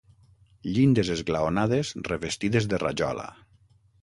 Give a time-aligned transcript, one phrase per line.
[0.77, 3.29] Llindes esglaonades revestides de rajola.